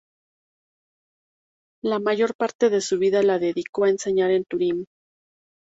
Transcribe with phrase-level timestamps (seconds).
[1.83, 4.87] La mayor parte de su vida la dedicó a enseñar en Turín.